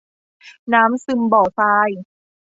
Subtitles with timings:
[0.73, 1.89] น้ำซึมบ่อทราย